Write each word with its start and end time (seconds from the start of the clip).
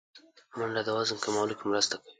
منډه 0.57 0.81
د 0.85 0.89
وزن 0.97 1.17
کمولو 1.23 1.53
کې 1.57 1.65
مرسته 1.71 1.95
کوي 2.01 2.09